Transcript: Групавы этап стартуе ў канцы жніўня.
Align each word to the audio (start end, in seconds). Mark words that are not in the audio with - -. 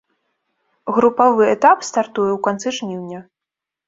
Групавы 0.95 1.43
этап 1.55 1.79
стартуе 1.89 2.31
ў 2.33 2.39
канцы 2.47 2.73
жніўня. 2.79 3.19